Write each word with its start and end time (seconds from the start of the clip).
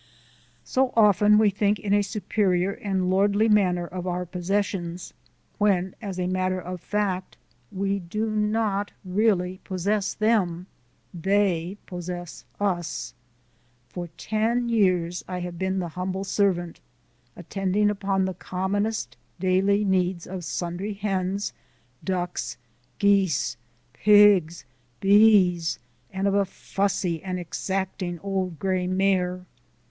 So 0.63 0.91
often 0.97 1.37
we 1.37 1.51
think 1.51 1.77
in 1.77 1.93
a 1.93 2.01
superior 2.01 2.71
and 2.71 3.07
lordly 3.11 3.47
manner 3.47 3.85
of 3.85 4.07
our 4.07 4.25
possessions, 4.25 5.13
when, 5.59 5.93
as 6.01 6.17
a 6.19 6.25
matter 6.25 6.59
of 6.59 6.81
fact, 6.81 7.37
we 7.71 7.99
do 7.99 8.27
not 8.31 8.89
really 9.05 9.59
possess 9.63 10.15
them, 10.15 10.65
they 11.13 11.77
possess 11.85 12.45
us. 12.59 13.13
For 13.89 14.07
ten 14.17 14.69
years 14.69 15.23
I 15.27 15.41
have 15.41 15.59
been 15.59 15.77
the 15.77 15.89
humble 15.89 16.23
servant, 16.23 16.79
attending 17.35 17.91
upon 17.91 18.25
the 18.25 18.33
commonest 18.33 19.15
daily 19.39 19.85
needs 19.85 20.25
of 20.25 20.43
sundry 20.43 20.93
hens, 20.93 21.53
ducks, 22.03 22.57
geese, 22.97 23.55
pigs, 23.93 24.65
bees, 24.99 25.77
and 26.11 26.27
of 26.27 26.33
a 26.33 26.45
fussy 26.45 27.21
and 27.21 27.37
exacting 27.39 28.17
old 28.21 28.57
gray 28.57 28.87
mare. 28.87 29.45